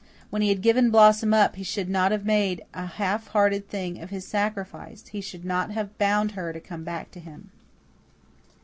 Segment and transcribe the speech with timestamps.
[0.31, 4.01] When he had given Blossom up he should not have made a half hearted thing
[4.01, 7.51] of his sacrifice he should not have bound her to come back to him.